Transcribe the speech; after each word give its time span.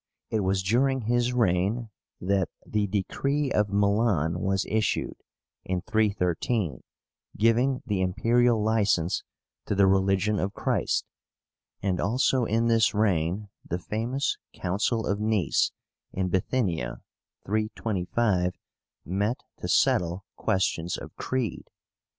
It 0.31 0.39
was 0.39 0.63
during 0.63 1.01
his 1.01 1.31
reign 1.31 1.91
that 2.19 2.49
the 2.65 2.87
DECREE 2.87 3.51
OF 3.51 3.69
MILAN 3.71 4.39
was 4.39 4.65
issued, 4.67 5.13
in 5.63 5.81
313, 5.83 6.81
giving 7.37 7.83
the 7.85 8.01
imperial 8.01 8.59
license 8.63 9.23
to 9.67 9.75
the 9.75 9.85
religion 9.85 10.39
of 10.39 10.55
Christ; 10.55 11.05
and 11.83 11.99
also 11.99 12.45
in 12.45 12.65
this 12.65 12.95
reign 12.95 13.49
the 13.63 13.77
famous 13.77 14.39
COUNCIL 14.53 15.05
OF 15.05 15.19
NICE, 15.19 15.71
in 16.13 16.29
Bithynia 16.29 17.03
(325), 17.45 18.55
met 19.05 19.37
to 19.59 19.67
settle 19.67 20.25
questions 20.35 20.97
of 20.97 21.15
creed. 21.15 21.65